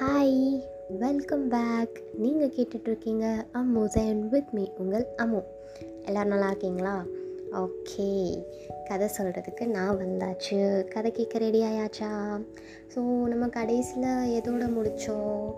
Hi 0.00 0.64
welcome 0.98 1.48
back 1.48 2.02
நீங்கள் 2.18 2.52
கேட்டுட்ருக்கீங்க 2.56 3.46
Ammu 3.52 3.82
Jayan 3.94 4.28
with 4.28 4.50
me 4.52 4.68
உங்கள் 4.78 5.06
அம்மு 5.16 5.40
எல்லோரும் 6.04 6.28
நல்லா 6.28 6.46
இருக்கீங்களா? 6.46 7.04
ஓகே 7.52 8.06
கதை 8.88 9.08
சொல்கிறதுக்கு 9.18 9.66
நான் 9.66 9.96
வந்தாச்சு. 9.96 10.88
கதை 10.88 11.10
கேட்க 11.10 11.38
ரெடி 11.38 11.62
ஆயாச்சா? 11.62 12.10
ஸோ 12.94 12.98
நம்ம 13.26 13.48
கடைசியில் 13.48 14.40
எதோட 14.40 14.68
முடித்தோம் 14.76 15.54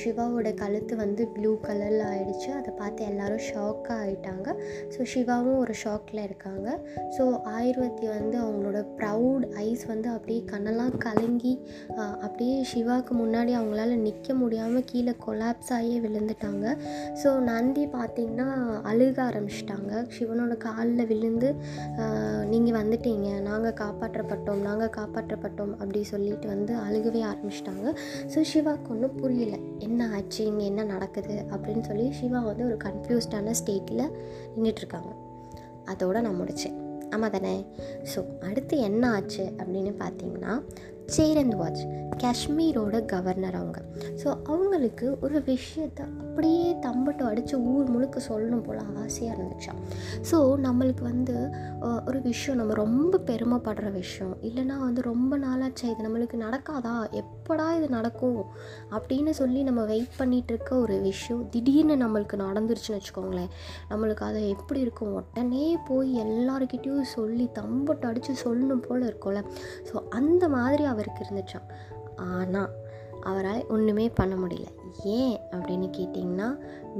சிவாவோட 0.00 0.48
கழுத்து 0.62 0.94
வந்து 1.02 1.22
ப்ளூ 1.34 1.50
கலரில் 1.66 2.04
ஆயிடுச்சு. 2.10 2.48
அதை 2.58 2.70
பார்த்து 2.80 3.06
எல்லோரும் 3.10 3.44
ஷாக்காக 3.48 3.96
ஆகிட்டாங்க 4.04 4.48
ஸோ 4.94 5.00
சிவாவும் 5.12 5.60
ஒரு 5.64 5.74
ஷாக்கில் 5.82 6.22
இருக்காங்க. 6.26 6.66
ஸோ 7.16 7.24
ஆயுர்வதி 7.56 8.06
வந்து 8.16 8.36
அவங்களோட 8.44 8.80
ப்ரௌட் 8.98 9.44
ஐஸ் 9.66 9.84
வந்து 9.92 10.08
அப்படியே 10.16 10.40
கண்ணெல்லாம் 10.52 10.94
கலங்கி 11.06 11.54
அப்படியே 12.26 12.56
சிவாவுக்கு 12.72 13.14
முன்னாடி 13.22 13.52
அவங்களால 13.60 13.96
நிற்க 14.06 14.34
முடியாமல் 14.42 14.86
கீழே 14.90 15.14
கொலாப்ஸ் 15.26 15.72
ஆகியே 15.78 15.98
விழுந்துட்டாங்க. 16.06 16.66
ஸோ 17.22 17.28
நந்தி 17.50 17.84
பார்த்திங்கன்னா 17.96 18.48
அழுக 18.92 19.18
ஆரம்பிச்சிட்டாங்க. 19.28 19.92
சிவனோட 20.16 20.54
காலில் 20.66 21.08
விழுந்து 21.12 21.48
நீங்கள் 22.52 22.78
வந்துட்டீங்க. 22.80 23.28
நாங்கள் 23.48 23.78
காப்பாற்றப்பட்டோம் 23.82 24.62
நாங்கள் 24.68 24.94
காப்பாற்றப்பட்டோம் 24.98 25.72
அப்படி 25.80 26.02
சொல்லிட்டு 26.12 26.46
வந்து 26.54 26.72
அழுகவே 26.86 27.22
ஆரம்பிச்சிட்டாங்க. 27.32 27.86
ஸோ 28.32 28.38
சிவாவுக்கு 28.52 28.92
ஒன்றும் 28.94 29.16
புரியல. 29.22 29.55
என்ன 29.78 30.08
ஆச்சு 30.16 30.40
இங்கே 30.46 30.64
என்ன 30.64 30.84
நடக்குது 30.84 31.36
அப்படின்னு 31.52 31.80
சொல்லி 31.80 32.06
சிவா 32.12 32.40
வந்து 32.40 32.64
ஒரு 32.64 32.78
கன்ஃபியூஸ்டான 32.84 33.54
ஸ்டேட்டில் 33.60 34.04
நின்றுட்டுருக்காங்க 34.56 35.12
அதோட 35.92 36.20
நான் 36.20 36.40
முடித்தேன் 36.40 36.76
ஆமாம் 37.10 37.30
தானே? 37.30 37.54
ஸோ 38.12 38.20
அடுத்து 38.40 38.76
என்ன 38.78 39.02
ஆச்சு 39.10 39.44
அப்படின்னு 39.58 39.92
பார்த்தீங்கன்னா 40.00 40.54
சேரந்த் 41.16 41.56
வாட்ச் 41.56 41.82
காஷ்மீரோட 42.22 42.96
கவர்னர் 43.04 43.54
அவங்க. 43.54 43.78
ஸோ 44.22 44.28
அவங்களுக்கு 44.44 45.06
ஒரு 45.20 45.38
விஷயத்த 45.42 46.00
அப்படியே 46.22 46.76
தம்பட்டு 46.86 47.22
அடித்து 47.22 47.56
ஊர் 47.72 47.92
முழுக்க 47.94 48.20
சொல்லணும் 48.28 48.64
போல் 48.66 48.80
ஆசையாக 49.02 49.36
இருந்துச்சான் 49.36 49.80
ஸோ 50.30 50.38
நம்மளுக்கு 50.66 51.02
வந்து 51.02 51.36
ஒரு 52.06 52.20
விஷயம் 52.20 52.58
நம்ம 52.58 52.74
ரொம்ப 52.74 53.20
பெருமைப்படுற 53.30 53.92
விஷயம். 53.92 54.36
இல்லைன்னா 54.42 54.78
வந்து 54.78 55.02
ரொம்ப 55.12 55.38
நாளாச்சு 55.38 55.84
இது 55.92 56.06
நம்மளுக்கு 56.08 56.38
நடக்காதா? 56.46 56.96
எப் 57.12 57.35
எப்படா 57.46 57.76
இது 57.76 57.88
நடக்கும் 57.88 58.44
அப்படின்னு 58.90 59.30
சொல்லி 59.30 59.62
நம்ம 59.62 59.84
வெயிட் 59.84 60.16
பண்ணிகிட்ருக்க 60.18 60.70
ஒரு 60.70 61.00
விஷயம் 61.00 61.48
திடீர்னு 61.48 61.96
நம்மளுக்கு 61.96 62.36
நடந்துருச்சுன்னு 62.36 62.98
வச்சுக்கோங்களேன். 62.98 63.50
நம்மளுக்கு 63.90 64.22
அதை 64.22 64.48
எப்படி 64.48 64.80
இருக்கும்? 64.80 65.12
உடனே 65.12 65.78
போய் 65.88 66.20
எல்லாருக்கிட்டேயும் 66.20 67.00
சொல்லி 67.00 67.50
தம்பட்டு 67.54 68.06
அடித்து 68.06 68.34
சொல்லணும் 68.44 68.84
போல் 68.88 69.02
இருக்கும்ல. 69.02 69.44
ஸோ 69.92 70.02
அந்த 70.08 70.48
மாதிரி 70.48 70.84
அவருக்கு 70.84 71.24
இருந்துச்சாம். 71.24 71.68
ஆனால் 72.16 72.70
அவரால் 73.30 73.62
ஒன்றுமே 73.74 74.08
பண்ண 74.18 74.34
முடியல. 74.42 74.68
ஏன் 75.18 75.36
அப்படின்னு 75.54 75.88
கேட்டிங்கன்னா 75.96 76.48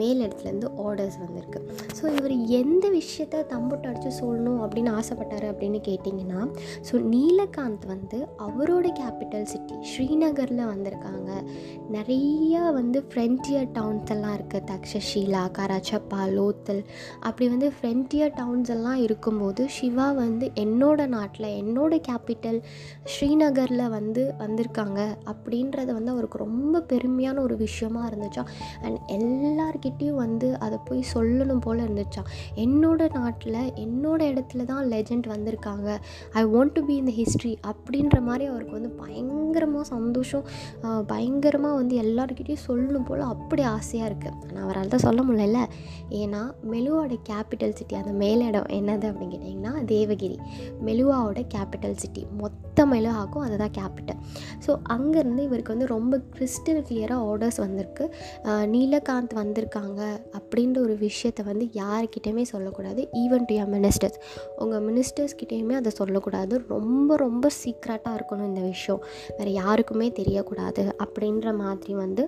மேல் 0.01 0.23
இடத்துலேருந்து 0.25 0.69
ஆர்டர்ஸ் 0.85 1.17
வந்திருக்கு. 1.23 1.61
ஸோ 1.99 2.05
இவர் 2.17 2.35
எந்த 2.59 2.87
விஷயத்த 2.97 3.45
தம்புட்டு 3.53 3.89
அடித்து 3.91 4.11
சொல்லணும் 4.19 4.59
அப்படின்னு 4.65 4.91
ஆசைப்பட்டாரு 4.99 5.47
அப்படின்னு 5.53 5.79
கேட்டிங்கன்னா 5.89 6.41
ஸோ 6.89 6.95
நீலகாந்த் 7.13 7.87
வந்து 7.93 8.19
அவரோட 8.47 8.87
கேபிட்டல் 9.01 9.47
சிட்டி 9.53 9.77
ஸ்ரீநகரில் 9.91 10.63
வந்திருக்காங்க. 10.73 11.31
நிறையா 11.97 12.63
வந்து 12.79 13.01
ஃப்ரெண்டியர் 13.09 13.71
டவுன்ஸ் 13.79 14.13
எல்லாம் 14.17 14.37
இருக்குது 14.39 14.69
தக்ஷஷீலா 14.73 15.45
கராச்சப்பா 15.59 16.21
லோத்தல். 16.37 16.83
அப்படி 17.21 17.49
வந்து 17.55 17.71
ஃப்ரெண்டியர் 17.79 18.35
டவுன்ஸ் 18.41 18.73
எல்லாம் 18.77 19.01
இருக்கும்போது 19.07 19.65
சிவா 19.79 20.11
வந்து 20.23 20.49
என்னோட 20.65 21.07
நாட்டில் 21.07 21.49
என்னோட 21.63 21.95
கேபிட்டல் 22.11 22.61
ஸ்ரீநகரில் 23.15 23.87
வந்து 23.89 24.25
வந்திருக்காங்க 24.45 25.01
அப்படின்றத 25.33 25.91
வந்து 25.93 26.13
அவருக்கு 26.17 26.43
ரொம்ப 26.45 26.85
பெருமையான 26.93 27.37
ஒரு 27.47 27.57
விஷயமா 27.65 28.03
இருந்துச்சா? 28.09 28.45
அண்ட் 28.85 28.99
எல்லார்கிட்டேயும் 29.17 30.21
வந்து 30.25 30.49
அதை 30.67 30.79
போய் 30.89 31.03
சொல்லணும் 31.15 31.63
போல் 31.67 31.85
இருந்துச்சா? 31.87 32.25
என்னோட 32.65 33.09
நாட்டில் 33.19 33.61
என்னோட 33.85 34.21
இடத்துல 34.33 34.65
தான் 34.73 34.85
லெஜண்ட் 34.93 35.27
வந்திருக்காங்க. 35.35 35.89
ஐ 36.41 36.43
வாண்ட் 36.55 36.75
டு 36.77 36.83
பி 36.89 36.97
இந்த 37.03 37.15
ஹிஸ்ட்ரி 37.21 37.53
அப்படின்ற 37.71 38.17
மாதிரி 38.29 38.45
அவருக்கு 38.53 38.77
வந்து 38.79 38.93
பயங்கரமாக 39.03 39.85
சந்தோஷம் 39.95 40.45
பயங்கரமாக 41.13 41.79
வந்து 41.81 41.95
எல்லார்கிட்டயும் 42.05 42.65
சொல்லணும் 42.69 43.07
போல் 43.11 43.25
அப்படி 43.33 43.63
ஆசையாக 43.75 44.11
இருக்குது 44.11 44.35
ஆனால் 44.49 44.63
அவரால் 44.67 44.93
தான் 44.95 45.05
சொல்ல 45.07 45.21
முடியல. 45.29 45.61
ஏன்னா 46.23 46.43
மெலுவோட 46.73 47.15
கேபிட்டல் 47.31 47.77
சிட்டி 47.81 47.97
அந்த 48.03 48.15
மேலிடம் 48.25 48.71
என்னது 48.79 49.07
அப்படின்னு 49.11 49.35
கேட்டிங்கன்னா 49.35 49.75
தேவகிரி. 49.95 50.39
மெலுவாவோட 50.89 51.41
கேபிட்டல் 51.57 52.01
சிட்டி 52.05 52.25
மொத்த 52.41 52.66
மெலுவாக்கும் 52.93 53.45
அதுதான் 53.47 53.75
கேபிட்டல். 53.79 54.21
ஸோ 54.65 54.71
அங்கேருந்து 54.95 55.43
இவருக்கு 55.49 55.75
வந்து 55.75 55.89
ரொம்ப 55.95 56.21
கிறிஸ்டல் 56.35 56.81
கிளியராக 56.89 57.29
ஆர்டர்ஸ் 57.31 57.61
வந்திருக்கு. 57.65 58.05
நீலகாந்த் 58.75 59.35
வந்திருக்காங்க 59.41 60.01
அப்படின்ற 60.39 60.79
ஒரு 60.87 60.95
விஷயத்தை 61.05 61.45
வந்து 61.51 61.67
யார்கிட்டையுமே 61.81 62.45
சொல்லக்கூடாது. 62.53 63.03
ஈவன் 63.23 63.47
டு 63.49 63.55
யர் 63.59 63.71
மினிஸ்டர்ஸ் 63.77 64.19
உங்கள் 64.63 64.85
மினிஸ்டர்ஸ் 64.89 65.37
கிட்டேயுமே 65.41 65.77
அதை 65.81 65.93
சொல்லக்கூடாது. 66.01 66.55
ரொம்ப 66.75 67.17
ரொம்ப 67.25 67.51
சீக்ரெட்டாக 67.61 68.17
இருக்கணும் 68.19 68.49
இந்த 68.53 68.65
விஷயம். 68.73 69.03
வேறு 69.39 69.53
யாருக்குமே 69.63 70.09
தெரியக்கூடாது 70.21 70.85
அப்படின்ற 71.05 71.47
மாதிரி 71.63 71.95
வந்து 72.03 72.23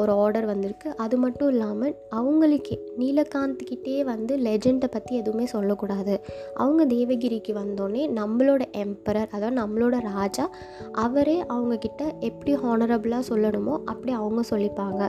ஒரு 0.00 0.12
ஆர்டர் 0.24 0.46
வந்திருக்கு. 0.52 0.88
அது 1.04 1.16
மட்டும் 1.24 1.50
இல்லாமல் 1.54 1.94
அவங்களுக்கே 2.20 2.76
நீலகாந்த்கிட்டே 3.00 3.98
வந்து 4.12 4.32
லெஜெண்டை 4.46 4.88
பற்றி 4.96 5.12
எதுவுமே 5.22 5.46
சொல்லக்கூடாது. 5.54 6.14
அவங்க 6.62 6.82
தேவகிரிக்கு 6.94 7.52
வந்தோடனே 7.62 8.02
நம்மளோட 8.20 8.62
எம்பரர் 8.84 9.30
அதாவது 9.36 9.56
நம்மளோட 9.60 9.78
ராஜா 9.88 10.44
அவரே 10.92 11.36
அவங்கக்கிட்ட 11.54 12.02
எப்படி 12.18 12.52
ஹானரபுளாக 12.56 13.22
சொல்லணுமோ 13.28 13.74
அப்படி 13.84 14.12
அவங்க 14.12 14.42
சொல்லிப்பாங்க. 14.50 15.00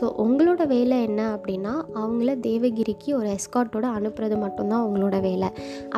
ஸோ 0.00 0.04
உங்களோட 0.24 0.66
வேலை 0.66 1.02
என்ன 1.02 1.20
அப்படின்னா 1.36 1.72
அவங்கள 2.02 2.30
தேவகிரிக்கு 2.48 3.10
ஒரு 3.18 3.28
எஸ்கார்ட்டோட 3.36 3.86
அனுப்புறது 3.98 4.38
மட்டும்தான் 4.38 4.82
அவங்களோட 4.84 5.20
வேலை 5.20 5.48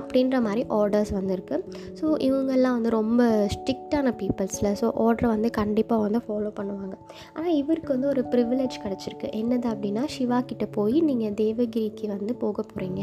அப்படின்ற 0.01 0.41
மாதிரி 0.41 0.65
ஆர்டர்ஸ் 0.79 1.13
வந்திருக்கு. 1.19 1.59
ஸோ 2.01 2.07
இவங்கெல்லாம் 2.29 2.77
வந்து 2.79 2.91
ரொம்ப 2.91 3.49
ஸ்ட்ரிக்டான 3.55 4.15
பீப்புள்ஸில் 4.23 4.71
ஸோ 4.83 4.89
ஆர்டரை 5.07 5.31
வந்து 5.35 5.51
கண்டிப்பாக 5.51 6.01
வந்து 6.07 6.23
ஃபாலோ 6.27 6.53
பண்ணுவாங்க. 6.61 6.95
ஆனால் 7.37 7.55
இவருக்கு 7.55 7.91
வந்து 7.95 8.09
ஒரு 8.09 8.25
ப்ரிவிலேஜ் 8.35 8.77
கிடச்சிருக்கு. 8.85 9.29
என்னது 9.43 9.69
அப்படின்னா 9.73 10.05
சிவா 10.17 10.41
கிட்டே 10.41 10.67
போய் 10.79 11.01
நீங்கள் 11.01 11.35
தேவகிரிக்கு 11.43 12.07
வந்து 12.17 12.35
போக 12.35 12.63
போகிறீங்க 12.63 13.03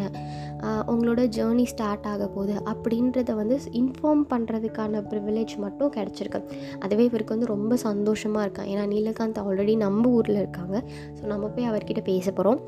உங்களோட 0.92 1.22
ஜேர்னி 1.36 1.66
ஸ்டார்ட் 1.72 2.08
ஆக 2.12 2.28
போகுது 2.28 2.56
அப்படின்றத 2.72 3.36
வந்து 3.36 3.56
இன்ஃபார்ம் 3.82 4.24
பண்ணுறதுக்கான 4.34 5.02
ப்ரிவிலேஜ் 5.20 5.54
மட்டும் 5.66 5.92
கிடச்சிருக்கு. 5.98 6.42
அதுவே 6.84 7.04
இவருக்கு 7.10 7.36
வந்து 7.36 7.50
ரொம்ப 7.54 7.74
சந்தோஷமாக 7.88 8.46
இருக்கான் 8.46 8.70
ஏன்னா 8.74 8.84
நீலகாந்த் 8.94 9.40
ஆல்ரெடி 9.44 9.76
நம்ம 9.86 10.04
ஊரில் 10.18 10.40
இருக்காங்க. 10.44 10.76
ஸோ 11.18 11.24
நம்ம 11.34 11.48
போய் 11.56 11.70
அவர்கிட்ட 11.72 12.04
பேச 12.10 12.28
போகிறோம் 12.32 12.60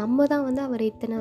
நம்ம 0.00 0.26
தான் 0.32 0.44
வந்து 0.48 0.62
அவர் 0.68 0.82
இத்தனை 0.90 1.16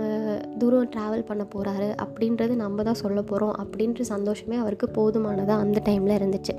தூரம் 0.62 0.92
ட்ராவல் 0.96 1.28
பண்ண 1.30 1.44
போகிறாரு 1.54 1.90
அப்படின்றது 2.06 2.56
நம்ம 2.64 2.84
தான் 2.90 3.02
சொல்ல 3.04 3.20
போகிறோம் 3.32 3.56
அப்படின்ற 3.64 4.06
சந்தோஷமே 4.14 4.58
அவருக்கு 4.64 4.90
போதுமானதாக 5.00 5.64
அந்த 5.66 5.82
டைமில் 5.90 6.18
இருந்துச்சு. 6.20 6.56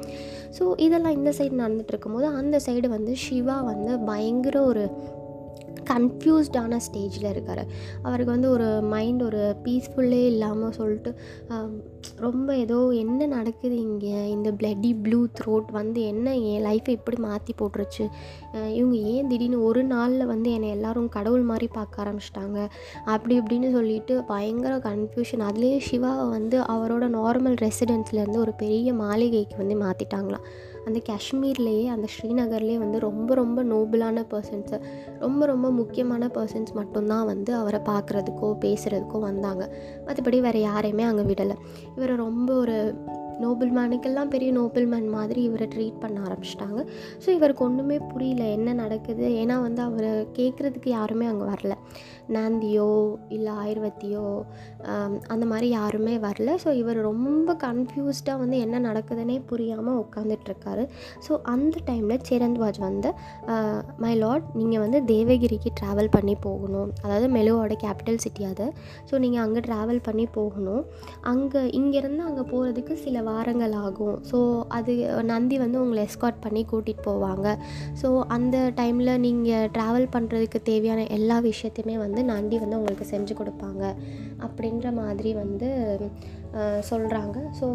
ஸோ 0.59 0.65
இதெல்லாம் 0.87 1.17
இந்த 1.19 1.31
சைடு 1.39 1.55
நடந்துட்டு 1.63 1.95
இருக்கும்போது 1.95 2.27
அந்த 2.41 2.57
சைடு 2.67 2.89
வந்து 2.97 3.15
சிவா 3.27 3.57
வந்து 3.73 3.93
பயங்கர 4.11 4.57
ஒரு 4.71 4.85
கன்ஃபியூஸ்டான 5.91 6.79
ஸ்டேஜில் 6.87 7.29
இருக்கார். 7.33 7.63
அவருக்கு 8.07 8.33
வந்து 8.35 8.51
ஒரு 8.57 8.69
மைண்ட் 8.95 9.23
ஒரு 9.29 9.43
பீஸ்ஃபுல்லே 9.65 10.23
இல்லாமல் 10.33 10.77
சொல்லிட்டு 10.79 11.13
ரொம்ப 12.25 12.49
ஏதோ 12.63 12.79
என்ன 13.03 13.27
நடக்குது 13.35 13.77
இங்கே? 13.87 14.17
இந்த 14.35 14.49
பிளட்டி 14.61 14.91
ப்ளூ 15.05 15.21
த்ரோட் 15.39 15.69
வந்து 15.79 16.01
என்ன 16.13 16.35
என் 16.51 16.65
லைஃப்பை 16.69 16.93
எப்படி 16.99 17.19
மாற்றி 17.27 17.53
போட்டுருச்சு? 17.61 18.05
இவங்க 18.79 18.97
ஏன் 19.13 19.29
திடீர்னு 19.33 19.61
ஒரு 19.69 19.83
நாளில் 19.93 20.31
வந்து 20.33 20.49
என்னை 20.57 20.71
எல்லோரும் 20.77 21.09
கடவுள் 21.17 21.45
மாதிரி 21.51 21.69
பார்க்க 21.79 22.03
ஆரம்பிச்சிட்டாங்க? 22.05 22.59
அப்படி 23.15 23.35
இப்படின்னு 23.41 23.71
சொல்லிட்டு 23.77 24.17
பயங்கர 24.33 24.75
கன்ஃபியூஷன் 24.89 25.47
அதுலேயே 25.49 25.79
சிவாவை 25.91 26.27
வந்து 26.37 26.59
அவரோட 26.75 27.07
நார்மல் 27.19 27.57
ரெசிடென்ஸ்லேருந்து 27.67 28.45
ஒரு 28.47 28.55
பெரிய 28.65 28.95
மாளிகைக்கு 29.03 29.57
வந்து 29.63 29.77
மாற்றிட்டாங்களாம் 29.85 30.47
அந்த 30.85 31.01
காஷ்மீர்லேயே 31.09 31.87
அந்த 31.87 32.09
ஸ்ரீநகர்லேயே 32.21 32.77
வந்து 32.77 32.99
ரொம்ப 32.99 33.35
ரொம்ப 33.35 33.65
நோபலான 33.65 34.25
பர்சன்ஸு 34.31 34.83
ரொம்ப 35.19 35.47
ரொம்ப 35.47 35.71
முக்கியமான 35.71 36.27
பர்சன்ஸ் 36.27 36.73
மட்டும்தான் 36.75 37.25
வந்து 37.25 37.55
அவரை 37.55 37.81
பார்க்குறதுக்கோ 37.81 38.57
பேசுகிறதுக்கோ 38.61 39.21
வந்தாங்க. 39.21 39.77
மற்றபடி 40.07 40.41
வேறு 40.41 40.61
யாரையுமே 40.61 41.03
அங்கே 41.03 41.35
விடலை. 41.35 41.55
இவரை 41.97 42.17
ரொம்ப 42.17 42.55
ஒரு 42.55 42.95
நோபல் 43.45 43.73
மேனுக்கெல்லாம் 43.79 44.33
பெரிய 44.35 44.53
நோபல் 44.61 44.89
மேன் 44.93 45.09
மாதிரி 45.17 45.43
இவரை 45.49 45.69
ட்ரீட் 45.75 46.03
பண்ண 46.05 46.17
ஆரம்பிச்சிட்டாங்க. 46.27 46.81
ஸோ 47.25 47.29
இவருக்கு 47.39 47.65
ஒன்றுமே 47.69 47.99
புரியல 48.13 48.45
என்ன 48.57 48.75
நடக்குது? 48.83 49.27
ஏன்னா 49.43 49.59
வந்து 49.67 49.83
அவர் 49.89 50.11
கேட்குறதுக்கு 50.39 50.89
யாருமே 50.99 51.27
அங்கே 51.33 51.47
வரல. 51.53 51.77
நாந்தியோ 52.35 52.91
இல்லை 53.37 53.53
ஆயுர்வத்தியோ 53.63 54.27
அந்த 55.33 55.45
மாதிரி 55.51 55.69
யாருமே 55.69 56.15
வரல. 56.27 56.51
ஸோ 56.65 56.69
இவர் 56.81 56.99
ரொம்ப 57.09 57.57
கன்ஃபியூஸ்டாக 57.65 58.41
வந்து 58.43 58.57
என்ன 58.65 58.77
நடக்குதுன்னே 58.89 59.37
புரியாமல் 59.51 59.99
உட்காந்துட்ருக்காரு 60.03 60.85
ஸோ 61.27 61.33
அந்த 61.55 61.75
டைமில் 61.89 62.25
சிரந்த்வாஜ் 62.29 62.81
வந்து 62.87 63.11
மை 64.05 64.15
லார்ட் 64.23 64.47
நீங்கள் 64.61 64.83
வந்து 64.85 65.01
தேவகிரிக்கு 65.13 65.73
ட்ராவல் 65.81 66.13
பண்ணி 66.17 66.37
போகணும். 66.47 66.93
அதாவது 67.05 67.29
மெலுவோட 67.37 67.77
கேபிட்டல் 67.85 68.23
சிட்டி 68.27 68.45
அது. 68.53 68.69
ஸோ 69.11 69.19
நீங்கள் 69.25 69.45
அங்கே 69.47 69.63
ட்ராவல் 69.69 70.03
பண்ணி 70.09 70.27
போகணும். 70.39 70.85
அங்கே 71.33 71.63
இங்கேருந்து 71.81 72.25
அங்கே 72.29 72.45
போகிறதுக்கு 72.53 72.97
சில 73.05 73.22
வாரங்கள் 73.29 73.75
ஆகும் 73.85 74.19
ஸோ 74.31 74.39
அது 74.79 74.93
நந்தி 75.31 75.57
வந்து 75.65 75.81
உங்களை 75.85 76.03
எஸ்கார்ட் 76.09 76.43
பண்ணி 76.45 76.63
கூட்டிகிட்டு 76.73 77.07
போவாங்க. 77.09 77.49
ஸோ 78.03 78.11
அந்த 78.37 78.59
டைமில் 78.81 79.21
நீங்கள் 79.27 79.71
ட்ராவல் 79.79 80.13
பண்ணுறதுக்கு 80.17 80.61
தேவையான 80.71 81.07
எல்லா 81.19 81.39
விஷயத்தையுமே 81.51 81.97
வந்து 82.05 82.23
நந்தி 82.33 82.59
வந்து 82.65 82.79
உங்களுக்கு 82.81 83.07
செஞ்சு 83.15 83.35
கொடுப்பாங்க. 83.41 83.85
அப்படின்ற 84.47 84.87
மாதிரி 85.01 85.33
வந்து 85.43 85.69
சொல்கிறாங்க 86.89 87.37
ஸோ 87.59 87.67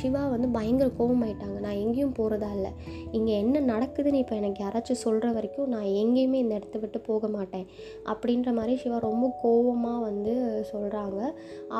சிவா 0.00 0.20
வந்து 0.32 0.48
பயங்கர 0.56 0.88
கோவமாயிட்டாங்க. 0.98 1.56
நான் 1.64 1.80
எங்கேயும் 1.84 2.14
போகிறதா 2.18 2.50
இல்லை. 2.58 2.70
இங்கே 3.16 3.32
என்ன 3.42 3.62
நடக்குதுன்னு 3.70 4.20
இப்போ 4.22 4.34
எனக்கு 4.40 4.62
யாராச்சும் 4.64 5.00
சொல்கிற 5.04 5.30
வரைக்கும் 5.36 5.72
நான் 5.74 5.88
எங்கேயுமே 6.02 6.42
இந்த 6.44 6.54
இடத்த 6.58 6.78
விட்டு 6.82 6.98
போக 7.08 7.28
மாட்டேன். 7.36 7.66
அப்படின்ற 8.12 8.52
மாதிரி 8.58 8.74
சிவா 8.82 8.98
ரொம்ப 9.08 9.30
கோவமாக 9.42 10.04
வந்து 10.08 10.34
சொல்கிறாங்க 10.72 11.20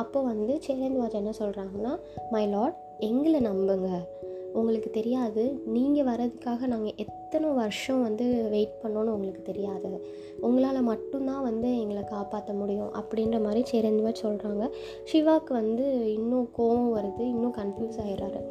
அப்போ 0.01 0.21
வந்து 0.31 0.55
சேரன்வாஜ் 0.67 1.19
என்ன 1.21 1.33
சொல்கிறாங்கன்னா 1.41 1.93
மை 2.35 2.43
லார்ட் 2.55 2.79
எங்களை 2.97 3.39
நம்புங்க. 3.39 4.07
உங்களுக்கு 4.53 4.89
தெரியாது 4.89 5.61
நீங்கள் 5.65 6.05
வர்றதுக்காக 6.05 6.67
நாங்கள் 6.67 6.93
எத் 6.95 7.22
எத்தனை 7.33 7.53
வருஷம் 7.59 8.01
வந்து 8.05 8.25
வெயிட் 8.49 8.73
பண்ணோன்னு 8.81 9.13
உங்களுக்கு 9.13 9.43
தெரியாது. 9.47 9.89
உங்களால் 10.47 10.87
மட்டும்தான் 10.89 11.45
வந்து 11.47 11.69
எங்களை 11.81 12.01
காப்பாற்ற 12.11 12.51
முடியும் 12.59 12.91
அப்படின்ற 12.99 13.37
மாதிரி 13.45 13.61
சேரன்வாஜ் 13.71 14.21
சொல்கிறாங்க 14.25 14.63
சிவாவுக்கு 15.09 15.53
வந்து 15.53 15.85
இன்னும் 16.17 16.47
கோவம் 16.57 16.91
வருது 16.97 17.23
இன்னும் 17.33 17.55
கன்ஃபியூஸ் 17.59 17.97
ஆகிடுறாரு 18.03 18.41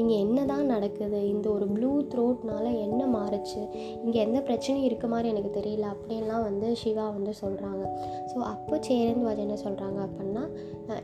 இங்கே 0.00 0.16
என்ன 0.24 0.44
தான் 0.50 0.66
நடக்குது? 0.74 1.20
இந்த 1.28 1.46
ஒரு 1.56 1.68
ப்ளூ 1.76 1.92
த்ரோட்னால 2.12 2.66
என்ன 2.86 3.00
மாறுச்சு? 3.16 3.62
இங்கே 4.04 4.18
எந்த 4.26 4.40
பிரச்சனையும் 4.48 4.88
இருக்க 4.88 5.08
மாதிரி 5.14 5.30
எனக்கு 5.34 5.52
தெரியல 5.58 5.86
அப்படின்லாம் 5.94 6.46
வந்து 6.48 6.68
சிவா 6.82 7.06
வந்து 7.16 7.34
சொல்கிறாங்க 7.42 7.84
ஸோ 8.32 8.36
அப்போ 8.54 8.76
சேரந்துவாஜ் 8.88 9.44
என்ன 9.46 9.58
சொல்கிறாங்க 9.64 10.00
அப்படின்னா 10.08 10.44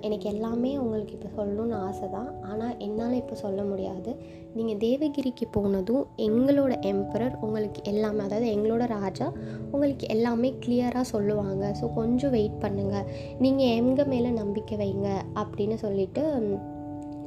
எனக்கு 0.01 0.27
எல்லாமே 0.35 0.73
உங்களுக்கு 0.83 1.17
இப்போ 1.19 1.31
சொல்லணும்னு 1.39 1.79
ஆசை 1.87 2.09
தான் 2.17 2.31
ஆனால் 2.51 2.77
என்னால் 2.79 3.19
இப்போ 3.23 3.35
சொல்ல 3.45 3.61
முடியாது. 3.63 4.11
நீங்கள் 4.57 4.81
தேவகிரிக்கு 4.85 5.45
போனதும் 5.51 6.05
எங்களோட 6.29 6.73
எம்பரர் 7.23 7.43
உங்களுக்கு 7.47 7.81
எல்லாமே 7.91 8.21
அதாவது 8.27 8.47
எங்களோட 8.55 8.85
ராஜா 8.99 9.27
உங்களுக்கு 9.75 10.05
எல்லாமே 10.15 10.49
கிளியராக 10.65 11.05
சொல்லுவாங்க. 11.15 11.65
ஸோ 11.81 11.85
கொஞ்சம் 11.95 12.35
வெயிட் 12.37 12.63
பண்ணுங்கள் 12.65 13.09
நீங்கள் 13.45 13.75
எங்கள் 13.81 14.11
மேலே 14.13 14.31
நம்பிக்கை 14.41 14.77
வைங்க 14.83 15.09
அப்படின்னு 15.43 15.77
சொல்லிட்டு 15.85 16.23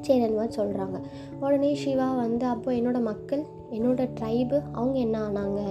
சேரன்வாஜ் 0.08 0.58
சொல்கிறாங்க 0.60 0.98
உடனே 1.40 1.70
சிவா 1.84 2.08
வந்து 2.24 2.46
அப்போ 2.46 2.70
என்னோடய 2.80 3.08
மக்கள் 3.12 3.44
என்னோடய 3.78 4.14
ட்ரைபு 4.20 4.58
அவங்க 4.80 4.98
என்ன 5.06 5.18
ஆனாங்க? 5.28 5.62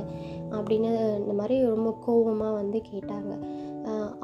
அப்படின்னு 0.56 0.91
இந்த 1.21 1.35
மாதிரி 1.41 1.56
ரொம்ப 1.75 1.91
கோபமாக 2.06 2.59
வந்து 2.61 2.79
கேட்டாங்க. 2.93 3.32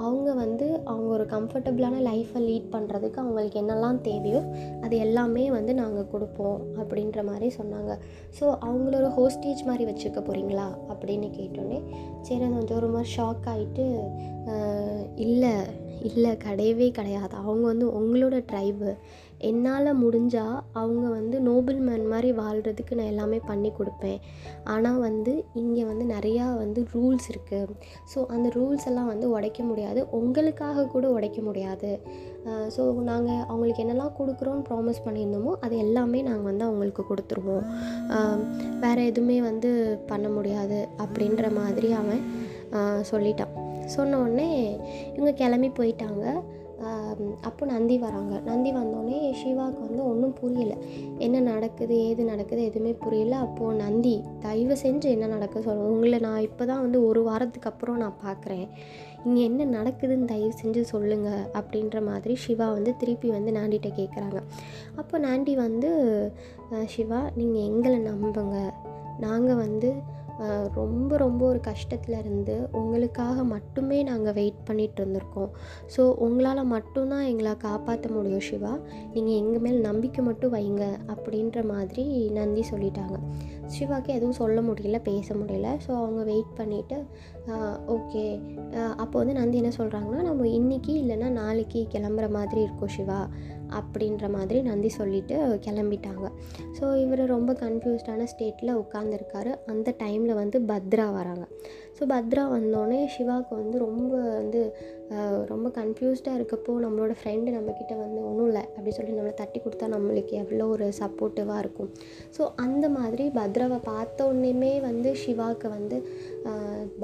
அவங்க 0.04 0.28
வந்து 0.34 0.66
அவங்க 0.90 1.08
ஒரு 1.16 1.24
கம்ஃபர்டபுளான 1.32 1.96
லைஃப்பை 2.08 2.40
லீட் 2.46 2.68
பண்ணுறதுக்கு 2.74 3.18
அவங்களுக்கு 3.22 3.60
என்னெல்லாம் 3.62 3.98
தேவையோ 4.00 4.40
அது 4.80 4.94
எல்லாமே 5.06 5.44
வந்து 5.50 5.74
நாங்கள் 5.74 6.08
கொடுப்போம் 6.12 6.60
அப்படின்ற 6.80 7.24
மாதிரி 7.24 7.48
சொன்னாங்க. 7.58 7.92
ஸோ 8.38 8.44
அவங்கள 8.68 8.94
ஒரு 9.02 9.10
ஹோஸ்டேஜ் 9.18 9.62
மாதிரி 9.66 9.86
வச்சுக்க 9.90 10.20
போகிறீங்களா 10.20 10.68
அப்படின்னு 10.92 11.28
கேட்டோன்னே 11.38 11.80
சரி 12.22 12.42
அது 12.42 12.54
கொஞ்சம் 12.54 12.80
ஒரு 12.82 12.90
மாதிரி 12.96 13.12
ஷாக் 13.16 13.46
ஆகிட்டு 13.54 13.86
இல்லை 15.26 15.54
இல்லை 16.08 16.30
கிடையவே 16.44 16.90
கிடையாது. 16.98 17.34
அவங்க 17.42 17.64
வந்து 17.66 17.86
உங்களோட 18.00 18.36
ட்ரைபு 18.52 18.90
என்னால் 19.48 19.98
முடிஞ்சால் 20.02 20.56
அவங்க 20.80 21.04
வந்து 21.18 21.36
நோபல் 21.48 21.80
மேன் 21.86 22.04
மாதிரி 22.12 22.30
வாழ்கிறதுக்கு 22.40 22.96
நான் 22.98 23.10
எல்லாமே 23.12 23.38
பண்ணி 23.50 23.70
கொடுப்பேன். 23.78 24.18
ஆனால் 24.72 25.00
வந்து 25.06 25.32
இங்கே 25.62 25.84
வந்து 25.90 26.04
நிறையா 26.14 26.46
வந்து 26.62 26.82
ரூல்ஸ் 26.94 27.28
இருக்குது 27.32 27.76
ஸோ 28.12 28.18
அந்த 28.34 28.46
ரூல்ஸ் 28.56 28.86
எல்லாம் 28.90 29.10
வந்து 29.12 29.28
உடைக்க 29.36 29.60
முடியாது. 29.70 30.02
உங்களுக்காக 30.20 30.86
கூட 30.94 31.06
உடைக்க 31.16 31.40
முடியாது. 31.48 31.92
ஸோ 32.76 32.82
நாங்கள் 33.10 33.42
அவங்களுக்கு 33.50 33.84
என்னெல்லாம் 33.84 34.14
கொடுக்குறோன்னு 34.20 34.66
ப்ராமிஸ் 34.68 35.04
பண்ணியிருந்தோமோ 35.06 35.54
அது 35.66 35.74
எல்லாமே 35.86 36.20
நாங்கள் 36.28 36.48
வந்து 36.50 36.66
அவங்களுக்கு 36.68 37.04
கொடுத்துருவோம். 37.10 37.66
வேறு 38.84 39.08
எதுவுமே 39.10 39.38
வந்து 39.50 39.72
பண்ண 40.12 40.28
முடியாது 40.36 40.80
அப்படின்ற 41.04 41.46
மாதிரி 41.58 41.90
அவன் 42.02 42.22
சொல்லிட்டான். 43.10 43.54
சொன்ன 43.94 44.18
உடனே 44.22 44.48
இவங்க 45.14 45.32
கிளம்பி 45.42 45.70
போயிட்டாங்க. 45.78 46.24
அப்போ 47.42 47.66
நந்தி 47.66 47.98
வராங்க. 47.98 48.34
நந்தி 48.44 48.70
வந்தோடனே 48.72 49.18
சிவாவுக்கு 49.42 49.82
வந்து 49.86 50.02
ஒன்றும் 50.08 50.34
புரியல. 50.40 50.74
என்ன 51.18 51.40
நடக்குது 51.40 51.96
ஏது 52.08 52.24
நடக்குது 52.24 52.62
எதுவுமே 52.64 52.92
புரியல. 52.92 53.34
அப்போது 53.36 53.76
நந்தி 53.76 54.14
தயவு 54.40 54.76
செஞ்சு 54.82 55.08
என்ன 55.16 55.26
நடக்குது 55.26 55.64
சொல்லுவோம் 55.64 55.92
உங்களை 55.92 56.18
நான் 56.18 56.40
இப்போ 56.40 56.64
தான் 56.64 56.80
வந்து 56.80 57.06
ஒரு 57.06 57.22
வாரத்துக்கு 57.22 57.70
அப்புறம் 57.70 57.96
நான் 57.96 58.20
பார்க்குறேன் 58.26 58.66
இங்கே 59.24 59.42
என்ன 59.42 59.64
நடக்குதுன்னு 59.78 60.24
தயவு 60.24 60.52
செஞ்சு 60.62 60.80
சொல்லுங்கள் 60.80 61.42
அப்படின்ற 61.52 62.02
மாதிரி 62.02 62.36
சிவா 62.36 62.68
வந்து 62.72 62.96
திருப்பி 62.96 63.30
வந்து 63.30 63.52
நாண்டிகிட்ட 63.52 63.90
கேட்குறாங்க 64.00 64.40
அப்போ 64.96 65.18
நாண்டி 65.18 65.54
வந்து 65.54 65.90
சிவா 66.86 67.20
நீங்கள் 67.34 67.62
எங்களை 67.62 67.98
நம்புங்க. 67.98 68.58
நாங்கள் 69.18 69.56
வந்து 69.56 69.88
ரொம்ப 70.74 71.16
ரொம்ப 71.16 71.40
ஒரு 71.46 71.60
கஷ்டத்தில் 71.60 72.16
இருந்து 72.18 72.54
உங்களுக்காக 72.72 73.44
மட்டுமே 73.44 74.02
நாங்கள் 74.02 74.32
வெயிட் 74.32 74.60
பண்ணிகிட்டு 74.68 75.00
இருந்திருக்கோம் 75.00 75.50
ஸோ 75.96 76.02
உங்களால் 76.26 76.70
மட்டும்தான் 76.74 77.24
எங்களை 77.24 77.52
காப்பாற்ற 77.56 78.08
முடியும் 78.14 78.40
சிவா. 78.40 78.72
நீங்கள் 79.14 79.36
எங்கள் 79.36 79.60
மேல் 79.60 79.80
நம்பிக்கை 79.80 80.24
மட்டும் 80.24 80.54
வைங்க 80.54 80.84
அப்படின்ற 81.14 81.64
மாதிரி 81.64 82.04
நந்தி 82.30 82.64
சொல்லிட்டாங்க. 82.72 83.18
சிவாக்கு 83.76 84.10
எதுவும் 84.18 84.38
சொல்ல 84.40 84.58
முடியல 84.68 84.98
பேச 85.08 85.34
முடியல. 85.40 85.68
ஸோ 85.84 85.90
அவங்க 86.00 86.20
வெயிட் 86.30 86.52
பண்ணிவிட்டு 86.60 86.98
ஓகே 87.96 88.24
அப்போ 89.02 89.14
வந்து 89.20 89.34
நந்தி 89.38 89.60
என்ன 89.62 89.72
சொல்கிறாங்கன்னா 89.78 90.20
நம்ம 90.28 90.46
இன்றைக்கி 90.58 90.92
இல்லைன்னா 91.02 91.28
நாளைக்கு 91.40 91.80
கிளம்புற 91.94 92.26
மாதிரி 92.38 92.60
இருக்கும் 92.66 92.92
சிவா 92.96 93.20
அப்படின்ற 93.78 94.26
மாதிரி 94.36 94.58
நந்தி 94.68 94.90
சொல்லிவிட்டு 94.98 95.36
கிளம்பிட்டாங்க. 95.66 96.26
ஸோ 96.78 96.84
இவர் 97.02 97.22
ரொம்ப 97.34 97.50
கன்ஃபியூஸ்டான 97.64 98.26
ஸ்டேட்டில் 98.32 98.78
உட்காந்துருக்காரு 98.82 99.52
அந்த 99.72 99.94
டைமில் 100.02 100.40
வந்து 100.42 100.60
பத்ரா 100.70 101.06
வராங்க. 101.18 101.44
ஸோ 101.98 102.02
பத்ரா 102.14 102.44
வந்தோடனே 102.56 103.00
சிவாவுக்கு 103.16 103.54
வந்து 103.62 103.78
ரொம்ப 103.86 104.12
வந்து 104.38 104.62
ரொம்ப 105.52 105.68
கன்ஃபியூஸ்டாக 105.78 106.38
இருக்கப்போ 106.38 106.72
நம்மளோட 106.84 107.12
ஃப்ரெண்டு 107.20 107.48
நம்மக்கிட்ட 107.56 107.94
வந்து 108.02 108.20
ஒன்றும் 108.28 108.48
இல்லை 108.50 108.62
அப்படி 108.76 108.92
சொல்லி 108.96 109.16
நம்மளை 109.18 109.34
தட்டி 109.34 109.60
கொடுத்தா 109.64 109.86
நம்மளுக்கு 109.94 110.34
எவ்வளோ 110.42 110.66
ஒரு 110.74 110.86
சப்போர்ட்டிவாக 111.00 111.62
இருக்கும். 111.64 111.90
ஸோ 112.36 112.42
அந்த 112.64 112.88
மாதிரி 112.98 113.26
பத்ராவை 113.38 113.78
பார்த்த 113.92 114.28
உடனேமே 114.30 114.72
வந்து 114.88 115.12
சிவாவுக்கு 115.24 115.68
வந்து 115.68 115.98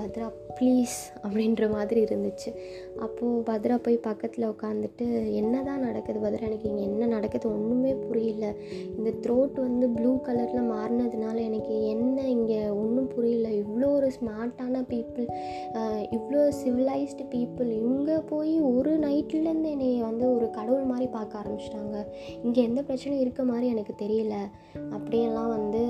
பத்ரா 0.01 0.29
ப்ளீஸ் 0.59 0.97
அப்படின்ற 1.25 1.65
மாதிரி 1.75 2.01
இருந்துச்சு. 2.07 2.51
அப்போது 3.05 3.43
பத்ரா 3.49 3.77
போய் 3.87 3.97
பக்கத்தில் 4.07 4.49
உட்காந்துட்டு 4.53 5.07
என்ன 5.41 5.55
தான் 5.69 5.85
நடக்குது 5.87 6.19
பத்ரா? 6.25 6.43
எனக்கு 6.51 6.69
இங்கே 6.71 6.85
என்ன 6.91 7.07
நடக்குது? 7.15 7.47
ஒன்றுமே 7.57 7.93
புரியல. 8.07 8.47
இந்த 8.97 9.11
த்ரோட் 9.25 9.59
வந்து 9.67 9.89
ப்ளூ 9.97 10.13
கலரில் 10.29 10.71
மாறினதுனால 10.75 11.37
எனக்கு 11.49 11.75
என்ன 11.95 12.19
இங்கே 12.37 12.61
ஒன்றும் 12.83 13.11
புரியல. 13.15 13.49
இவ்வளோ 13.63 13.89
ஒரு 13.99 14.11
ஸ்மார்ட்டான 14.19 14.83
பீப்புள் 14.93 15.27
இவ்வளோ 16.19 16.43
சிவிலைஸ்டு 16.63 17.27
பீப்புள் 17.35 17.71
இங்கே 17.83 18.19
போய் 18.33 18.55
ஒரு 18.73 18.95
நைட்லேருந்து 19.07 19.73
என்னை 19.77 19.91
வந்து 20.09 20.25
ஒரு 20.37 20.49
கடவுள் 20.59 20.91
மாதிரி 20.93 21.09
பார்க்க 21.17 21.43
ஆரம்பிச்சிட்டாங்க. 21.43 21.97
இங்கே 22.45 22.61
எந்த 22.69 22.81
பிரச்சனையும் 22.89 23.25
இருக்க 23.25 23.43
மாதிரி 23.53 23.67
எனக்கு 23.75 23.95
தெரியல. 24.05 24.35
அப்படியெல்லாம் 24.97 25.53
வந்து 25.57 25.83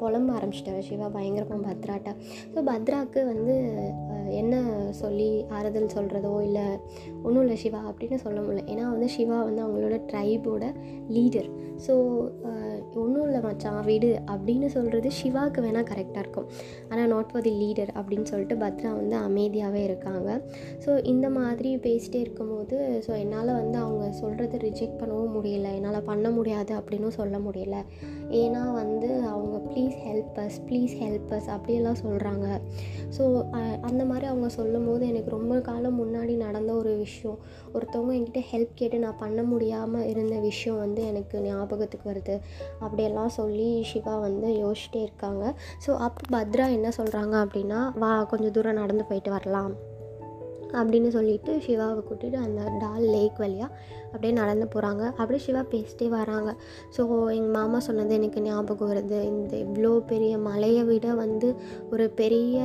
புலம்ப 0.00 0.30
ஆரம்பிச்சிட்டாரு 0.38 0.82
சிவா 0.88 1.08
பயங்கரமாக 1.16 1.62
பத்ராட்டை. 1.68 2.12
ஸோ 2.54 2.60
பத்ராவுக்கு 2.70 3.20
வந்து 3.32 3.54
என்ன 4.40 4.54
சொல்லி 5.00 5.30
ஆறுதல் 5.56 5.94
சொல்கிறதோ 5.96 6.32
இல்லை 6.46 6.66
ஒன்றும் 7.24 7.42
இல்லை 7.44 7.56
சிவா 7.64 7.80
அப்படின்னு 7.90 8.18
சொல்ல 8.24 8.38
முடியல. 8.40 8.64
ஏன்னா 8.72 8.84
வந்து 8.94 9.08
சிவா 9.08 9.42
வந்து 9.42 9.62
அவங்களோட 9.64 9.98
ட்ரைபோட 10.10 10.64
லீடர் 11.16 11.50
ஸோ 11.86 11.94
ஒன்றும் 13.02 13.24
இல்லை 13.26 13.40
மச்சான் 13.44 13.84
விடு 13.86 14.10
அப்படின்னு 14.32 14.66
சொல்கிறது 14.74 15.08
சிவாவுக்கு 15.10 15.60
வேணால் 15.62 15.88
கரெக்டாக 15.90 16.22
இருக்கும். 16.24 16.48
ஆனால் 16.90 17.08
நாட் 17.12 17.30
ஃபார் 17.30 17.44
தி 17.46 17.52
லீடர் 17.62 17.90
அப்படின்னு 17.98 18.26
சொல்லிட்டு 18.30 18.56
பத்ரா 18.62 18.90
வந்து 18.98 19.16
அமைதியாகவே 19.16 19.80
இருக்காங்க. 19.84 20.28
ஸோ 20.84 20.90
இந்த 21.12 21.26
மாதிரி 21.38 21.70
பேசிட்டே 21.86 22.20
இருக்கும்போது 22.24 22.76
ஸோ 23.06 23.12
என்னால் 23.22 23.52
வந்து 23.60 23.78
அவங்க 23.78 24.04
சொல்கிறத 24.20 24.60
ரிஜெக்ட் 24.66 25.00
பண்ணவும் 25.00 25.34
முடியல. 25.36 25.70
என்னால் 25.78 26.06
பண்ண 26.10 26.30
முடியாது 26.30 26.74
அப்படின்னும் 26.80 27.16
சொல்ல 27.20 27.38
முடியல. 27.38 27.78
ஏன்னா 28.42 28.62
வந்து 28.80 29.08
அவங்க 29.32 29.56
please 29.70 29.96
help 30.06 30.38
us 30.44 30.60
please 30.68 30.94
help 31.02 31.32
us 31.38 31.50
அப்படியெல்லாம் 31.56 32.00
சொல்கிறாங்க 32.04 32.46
ஸோ 33.16 33.24
அந்த 33.88 34.03
மாதிரி 34.04 34.26
அவங்க 34.26 34.48
சொல்லும் 34.48 34.86
போது 34.86 35.06
எனக்கு 35.06 35.30
ரொம்ப 35.30 35.60
காலம் 35.60 35.98
முன்னாடி 36.00 36.36
நடந்த 36.36 36.72
ஒரு 36.72 36.96
விஷயம். 36.96 37.38
ஒருத்தவங்க 37.74 38.14
என்கிட்ட 38.14 38.42
ஹெல்ப் 38.52 38.74
கேட்டு 38.74 38.98
நான் 38.98 39.18
பண்ண 39.18 39.42
முடியாமல் 39.42 40.06
இருந்த 40.06 40.38
விஷயம் 40.38 40.78
வந்து 40.78 41.06
எனக்கு 41.06 41.40
ஞாபகத்துக்கு 41.40 42.10
வருது. 42.10 42.40
அப்படியெல்லாம் 42.80 43.28
சொல்லி 43.28 43.84
சிவா 43.92 44.18
வந்து 44.18 44.48
யோசிச்சிட்டே 44.48 45.02
இருக்காங்க. 45.02 45.54
ஸோ 45.86 45.96
அப்போ 45.96 46.22
பத்ரா 46.36 46.70
என்ன 46.70 46.88
சொல்கிறாங்க 46.96 47.46
அப்படின்னா 47.46 47.98
வா 47.98 48.24
கொஞ்சம் 48.24 48.50
தூரம் 48.50 48.74
நடந்து 48.74 49.04
போயிட்டு 49.04 49.30
வரலாம். 49.30 49.74
அப்படின்னு 50.72 51.08
சொல்லிட்டு 51.08 51.56
சிவாவை 51.56 52.00
கூட்டிகிட்டு 52.00 52.34
அந்த 52.34 52.62
டால் 52.78 53.02
லேக் 53.02 53.36
வழியாக 53.36 53.76
அப்படியே 54.14 54.32
நடந்து 54.40 54.66
போகிறாங்க 54.72 55.02
அப்படியே 55.20 55.40
சிவா 55.44 55.62
பேசிட்டே 55.72 56.06
வராங்க. 56.16 56.50
ஸோ 56.96 57.02
எங்கள் 57.36 57.54
மாமா 57.56 57.78
சொன்னது 57.86 58.12
எனக்கு 58.18 58.40
ஞாபகம் 58.46 58.90
வருது. 58.92 59.18
இந்த 59.32 59.54
இவ்வளோ 59.64 59.90
பெரிய 60.12 60.32
மலையை 60.48 60.82
விட 60.90 61.06
வந்து 61.22 61.48
ஒரு 61.92 62.04
பெரிய 62.20 62.58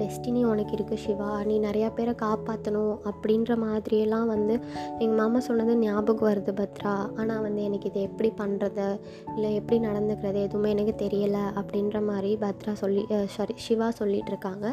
டெஸ்டினி 0.00 0.42
உனக்கு 0.52 0.74
இருக்குது 0.76 1.00
சிவா. 1.04 1.30
நீ 1.48 1.54
நிறையா 1.66 1.88
பேரை 1.98 2.14
காப்பாற்றணும் 2.24 2.94
அப்படின்ற 3.10 3.56
மாதிரியெல்லாம் 3.64 4.28
வந்து 4.34 4.54
எங்கள் 5.02 5.18
மாமா 5.22 5.40
சொன்னது 5.48 5.74
ஞாபகம் 5.84 6.28
வருது 6.30 6.54
பத்ரா. 6.60 6.94
ஆனால் 7.20 7.42
வந்து 7.46 7.62
எனக்கு 7.68 7.90
இதை 7.92 8.02
எப்படி 8.10 8.30
பண்ணுறது 8.42 8.86
இல்லை 9.34 9.50
எப்படி 9.60 9.78
நடந்துக்கிறது? 9.88 10.40
எதுவுமே 10.48 10.70
எனக்கு 10.76 10.94
தெரியலை 11.04 11.44
அப்படின்ற 11.62 11.98
மாதிரி 12.10 12.32
பத்ரா 12.44 12.74
சொல்லி 12.84 13.04
சாரி 13.36 13.56
சிவா 13.66 13.90
சொல்லிகிட்டு 14.00 14.32
இருக்காங்க 14.34 14.66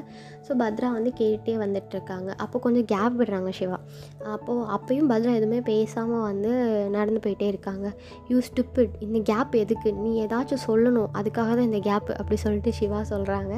ஸோ 0.45 0.51
பத்ரா 0.63 0.89
வந்து 0.97 1.13
கேட்டே 1.23 1.57
வந்துட்டுருக்காங்க. 1.65 2.29
அப்போ 2.45 2.57
கொஞ்சம் 2.67 2.87
கேப் 2.93 3.17
விடுறாங்க 3.21 3.51
சிவா. 3.61 3.79
அப்போது 4.35 4.65
அப்பையும் 4.77 5.11
பத்ரா 5.13 5.33
எதுவுமே 5.39 5.61
பேசாமல் 5.71 6.18
வந்து 6.27 6.51
நடந்து 6.95 7.19
போயிட்டே 7.25 7.47
இருக்காங்க. 7.51 7.87
யூ 8.31 8.37
ஸ்டூப்பிட் 8.47 8.93
இந்த 9.05 9.19
கேப் 9.31 9.55
எதுக்கு? 9.63 9.89
நீ 10.03 10.11
ஏதாச்சும் 10.25 10.63
சொல்லணும். 10.67 11.09
அதுக்காக 11.19 11.49
தான் 11.57 11.67
இந்த 11.69 11.81
கேப் 11.87 12.09
அப்படி 12.19 12.37
சொல்லிட்டு 12.43 12.73
சிவா 12.79 13.01
சொல்கிறாங்க 13.13 13.53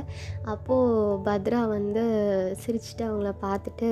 அப்போது 0.53 1.17
பத்ரா 1.27 1.61
வந்து 1.75 2.03
சிரிச்சுட்டு 2.63 3.05
அவங்கள 3.09 3.31
பார்த்துட்டு 3.45 3.89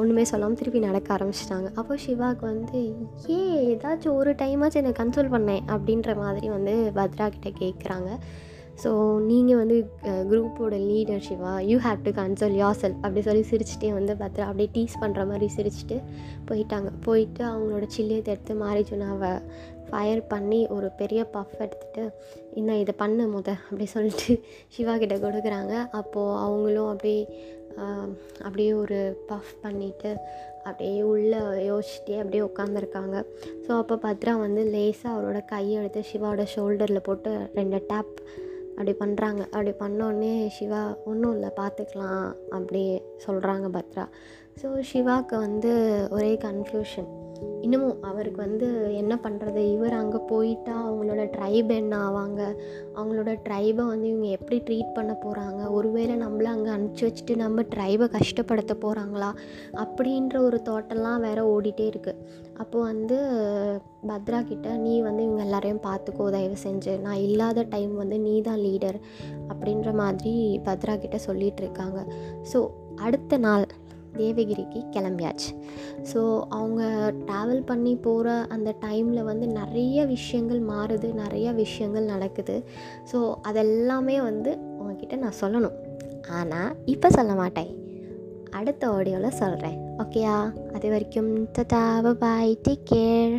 ஒன்றுமே 0.00 0.24
சொல்லாமல் 0.32 0.60
திருப்பி 0.62 0.82
நடக்க 0.88 1.16
ஆரம்பிச்சிட்டாங்க. 1.16 1.68
அப்போ 1.80 1.96
சிவாவுக்கு 2.06 2.46
வந்து 2.52 2.78
ஏன் 3.38 3.54
ஏதாச்சும் 3.72 4.18
ஒரு 4.22 4.32
டைமாச்சும் 4.42 4.82
என்னை 4.82 4.94
கன்சோல் 5.02 5.34
பண்ணேன் 5.36 5.64
அப்படின்ற 5.76 6.16
மாதிரி 6.24 6.48
வந்து 6.56 6.74
பத்ரா 6.98 7.28
கிட்டே 7.36 7.52
கேட்குறாங்க 7.62 8.10
ஸோ 8.82 8.90
நீங்கள் 9.28 9.60
வந்து 9.60 9.76
குரூப்போட 10.30 10.74
leader 10.88 11.24
Shiva 11.26 11.52
you 11.70 11.76
have 11.86 12.00
to 12.06 12.12
console 12.20 12.56
yourself 12.82 13.02
அப்படி 13.04 13.22
சொல்லி 13.28 13.44
சிரிச்சுட்டே 13.50 13.90
வந்து 13.98 14.14
பத்ரா 14.22 14.46
அப்படியே 14.50 14.70
டீஸ் 14.76 15.00
பண்ணுற 15.02 15.22
மாதிரி 15.30 15.48
சிரிச்சிட்டு 15.56 15.96
போயிட்டாங்க. 16.48 16.90
போயிட்டு 17.06 17.42
அவங்களோட 17.52 17.86
சில்லியத்தை 17.96 18.32
எடுத்து 18.34 18.54
மாரிஜுனாவை 18.64 19.32
ஃபயர் 19.88 20.22
பண்ணி 20.32 20.60
ஒரு 20.76 20.88
பெரிய 21.00 21.20
பஃப் 21.34 21.56
எடுத்துகிட்டு 21.64 22.04
இன்னும் 22.58 22.80
இதை 22.82 22.94
பண்ணு 23.02 23.24
முத? 23.34 23.50
அப்படி 23.66 23.86
சொல்லிட்டு 23.96 24.32
சிவா 24.76 24.94
கிட்ட 25.02 25.16
கொடுக்குறாங்க. 25.24 25.74
அப்போது 26.00 26.38
அவங்களும் 26.44 26.90
அப்படியே 26.92 27.22
அப்படியே 28.46 28.72
ஒரு 28.82 28.98
பஃப் 29.30 29.52
பண்ணிவிட்டு 29.62 30.10
அப்படியே 30.68 31.00
உள்ளே 31.12 31.40
யோசிச்சுட்டே 31.70 32.16
அப்படியே 32.20 32.42
உட்காந்துருக்காங்க 32.48 33.16
ஸோ 33.64 33.70
அப்போ 33.80 33.94
பத்ரா 34.04 34.34
வந்து 34.44 34.62
லேசாக 34.74 35.14
அவரோட 35.14 35.40
கையை 35.52 35.74
எடுத்து 35.80 36.02
சிவாவோட 36.10 36.44
ஷோல்டரில் 36.54 37.06
போட்டு 37.08 37.32
ரெண்டு 37.58 37.80
டேப் 37.90 38.14
அப்படி 38.76 38.94
பண்ணுறாங்க 39.00 39.40
அப்படி 39.40 39.70
பண்ணோடனே 39.70 40.46
சிவா 40.46 40.96
ஒன்றும் 41.04 41.34
இல்லை 41.34 41.50
பார்த்துக்கலாம் 41.56 42.34
அப்படி 42.50 43.02
சொல்கிறாங்க 43.26 43.68
பத்ரா. 43.76 44.06
ஸோ 44.62 44.80
சிவாவுக்கு 44.80 45.38
வந்து 45.38 45.72
ஒரே 46.10 46.38
கன்ஃபியூஷன் 46.42 47.23
இன்னமும் 47.60 48.02
அவருக்கு 48.02 48.40
வந்து 48.42 48.66
என்ன 48.92 49.14
பண்ணுறது 49.22 49.60
இவர் 49.72 49.92
அங்கே 49.92 50.18
போயிட்டா 50.26 50.74
அவங்களோட 50.88 51.22
ட்ரைப் 51.36 51.70
என்ன 51.72 51.94
ஆவாங்க? 52.08 52.40
அவங்களோட 52.94 53.30
ட்ரைபை 53.48 53.84
வந்து 53.86 54.08
இவங்க 54.08 54.28
எப்படி 54.28 54.58
ட்ரீட் 54.68 54.94
பண்ண 54.94 55.12
போகிறாங்க 55.24 55.70
ஒருவேளை 55.70 56.16
நம்மள 56.16 56.42
அங்கே 56.42 56.70
அனுப்பிச்சி 56.70 57.04
வச்சுட்டு 57.06 57.36
நம்ம 57.36 57.62
ட்ரைபை 57.62 58.08
கஷ்டப்படுத்த 58.16 58.74
போகிறாங்களா 58.84 59.30
அப்படின்ற 59.84 60.38
ஒரு 60.38 60.60
தோட்டெல்லாம் 60.64 61.20
வேற 61.20 61.40
ஓடிட்டே 61.54 61.86
இருக்குது 61.92 62.42
அப்போது 62.58 62.84
வந்து 62.84 63.16
பத்ரா 64.08 64.40
கிட்ட 64.44 64.76
நீ 64.76 65.00
வந்து 65.00 65.22
இவங்க 65.22 65.42
எல்லாரையும் 65.42 65.84
பார்த்துக்கோ 65.86 66.30
தயவு 66.30 66.56
செஞ்சு. 66.64 66.92
நான் 67.00 67.22
இல்லாத 67.28 67.62
டைம் 67.62 67.94
வந்து 67.96 68.18
நீ 68.18 68.40
தான் 68.40 68.58
லீடர் 68.58 68.98
அப்படின்ற 69.48 69.92
மாதிரி 69.94 70.34
பத்ரா 70.64 70.96
கிட்ட 70.98 71.18
சொல்லிகிட்டு 71.26 71.62
இருக்காங்க. 71.64 72.00
ஸோ 72.52 72.60
அடுத்த 72.96 73.36
நாள் 73.36 73.64
தேவகிரிக்கு 74.16 74.80
கிளம்பியாச்சு. 74.96 75.50
ஸோ 76.12 76.20
அவங்க 76.48 76.82
ட்ராவல் 77.26 77.62
பண்ணி 77.66 77.96
போகிற 77.96 78.46
அந்த 78.48 78.74
டைமில் 78.80 79.22
வந்து 79.22 79.48
நிறைய 79.48 80.06
விஷயங்கள் 80.06 80.62
மாறுது 80.62 81.14
நிறைய 81.14 81.52
விஷயங்கள் 81.52 82.04
நடக்குது. 82.04 82.64
ஸோ 83.12 83.20
அதெல்லாமே 83.48 84.18
வந்து 84.22 84.58
உங்ககிட்ட 84.78 85.16
நான் 85.16 85.40
சொல்லணும். 85.40 85.78
ஆனால் 86.30 86.70
இப்போ 86.84 87.10
சொல்ல 87.10 87.34
மாட்டேன். 87.34 87.72
அடுத்த 88.50 88.88
ஆடியோவில் 88.88 89.38
சொல்கிறேன் 89.38 89.78
ஓகேயா 90.02 90.36
அது 90.72 90.88
வரைக்கும் 90.90 91.32
தட்டா 91.58 92.12
பாய் 92.18 92.58
டேக் 92.68 92.86
கேர் 92.90 93.34